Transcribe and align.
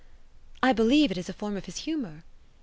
"I 0.63 0.73
believe 0.73 1.11
it 1.11 1.17
is 1.19 1.29
a 1.29 1.31
form 1.33 1.55
of 1.55 1.65
his 1.65 1.81
humour." 1.85 2.23